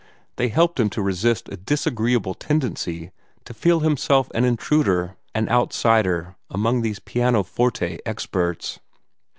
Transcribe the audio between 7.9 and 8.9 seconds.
experts.